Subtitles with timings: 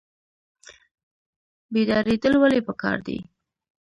[1.73, 3.17] بیداریدل ولې پکار دي؟